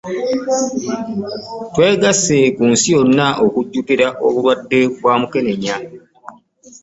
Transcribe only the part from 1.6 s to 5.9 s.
Twegase ku nsi yonna okujjuukira obulwadde bwa mukenenya.